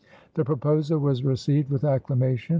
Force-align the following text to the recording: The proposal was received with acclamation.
The 0.33 0.43
proposal 0.43 0.97
was 0.97 1.23
received 1.23 1.69
with 1.69 1.83
acclamation. 1.83 2.49